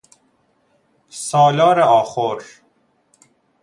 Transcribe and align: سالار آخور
سالار 1.09 1.79
آخور 1.79 2.43